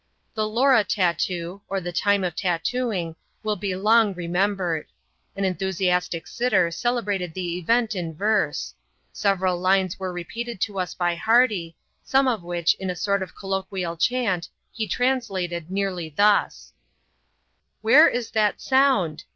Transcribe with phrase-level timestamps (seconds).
[0.35, 3.15] "Lora Tattoo," or the Time of Tattooing,
[3.45, 4.85] wiU be long )ered.
[5.35, 8.17] An enthusiastic sitter celebrated the event in
[9.13, 12.43] Several lines were repeated to us by Hardy, some of
[12.79, 16.73] in a sort of colloquial chant, he translated nearly thus:
[17.81, 19.25] Where is that sound?